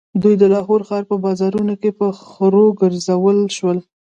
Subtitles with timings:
[0.21, 3.77] دوی د لاهور ښار په بازارونو کې په خرو وګرځول شول.